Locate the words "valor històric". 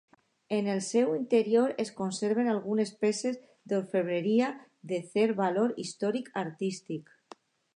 5.43-6.33